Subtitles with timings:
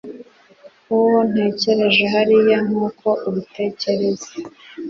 [0.95, 4.31] uwo ntegereje hariya nkuko ubitekereza